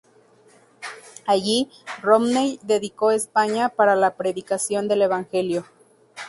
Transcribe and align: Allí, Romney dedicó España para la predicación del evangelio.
Allí, 1.27 1.69
Romney 2.01 2.59
dedicó 2.63 3.11
España 3.11 3.69
para 3.69 3.95
la 3.95 4.15
predicación 4.15 4.87
del 4.87 5.03
evangelio. 5.03 5.67